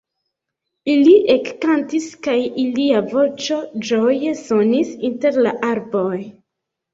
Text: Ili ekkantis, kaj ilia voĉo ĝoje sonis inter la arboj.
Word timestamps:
Ili 0.93 1.11
ekkantis, 1.33 2.07
kaj 2.27 2.37
ilia 2.63 3.01
voĉo 3.11 3.59
ĝoje 3.91 4.33
sonis 4.41 4.91
inter 5.11 5.39
la 5.49 5.55
arboj. 5.69 6.17